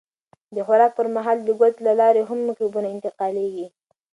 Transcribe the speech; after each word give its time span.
د 0.55 0.57
خوراک 0.65 0.91
پر 0.97 1.07
مهال 1.15 1.37
د 1.43 1.49
ګوتو 1.59 1.81
له 1.87 1.93
لارې 2.01 2.21
هم 2.29 2.39
مکروبونه 2.49 2.87
انتقالېږي. 2.91 3.67